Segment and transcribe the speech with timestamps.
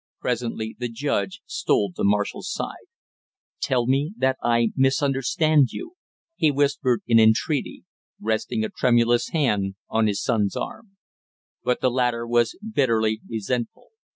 [0.19, 2.87] Presently the judge stole to Marshall's side.
[3.61, 5.93] "Tell me that I misunderstand you!"
[6.35, 7.83] he whispered in entreaty,
[8.19, 10.97] resting a tremulous hand on his son's arm.
[11.63, 13.89] But the latter was bitterly resentful.